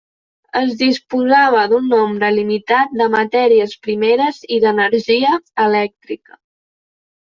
[0.61, 6.45] Es disposava d'un nombre limitat de matèries primeres i d'energia elèctrica.